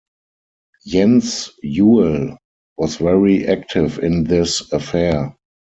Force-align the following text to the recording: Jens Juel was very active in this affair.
Jens 0.87 1.51
Juel 1.63 2.35
was 2.75 2.95
very 2.95 3.45
active 3.45 3.99
in 3.99 4.23
this 4.23 4.71
affair. 4.73 5.35